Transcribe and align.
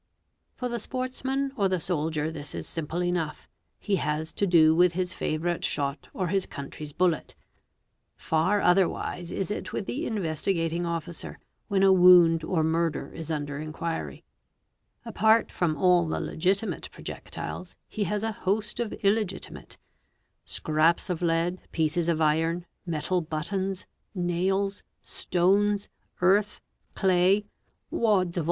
For 0.55 0.67
the 0.67 0.79
sportsman 0.79 1.51
or 1.55 1.67
the 1.67 1.79
soldier 1.79 2.31
this 2.31 2.55
is 2.55 2.67
simple 2.67 3.03
enough, 3.03 3.47
he 3.77 3.97
has 3.97 4.33
to 4.33 4.47
do 4.47 4.73
with 4.73 4.93
his 4.93 5.13
favourite 5.13 5.63
shot 5.63 6.07
or 6.11 6.29
his 6.29 6.47
country's 6.47 6.91
bullet. 6.91 7.35
Far 8.15 8.61
otherwise 8.61 9.31
is 9.31 9.51
it 9.51 9.73
with 9.73 9.85
the 9.85 10.07
Investigating 10.07 10.87
Officer 10.87 11.37
when 11.67 11.83
a 11.83 11.93
wound 11.93 12.43
or 12.43 12.63
murder 12.63 13.11
is 13.13 13.29
under 13.29 13.59
inquiry; 13.59 14.23
apart 15.05 15.51
from 15.51 15.77
all 15.77 16.07
the 16.07 16.19
legitimate 16.19 16.89
projectiles, 16.91 17.75
he 17.87 18.05
has 18.05 18.23
a 18.23 18.31
host 18.31 18.79
of 18.79 18.93
illegitimate; 19.03 19.77
scraps 20.45 21.11
of 21.11 21.21
lead, 21.21 21.61
pieces 21.71 22.09
of 22.09 22.19
iron, 22.19 22.65
metal 22.87 23.21
buttons, 23.21 23.85
nails, 24.15 24.81
stones, 25.03 25.89
earth, 26.21 26.59
clay, 26.95 27.45
wads 27.91 28.35
of 28.35 28.39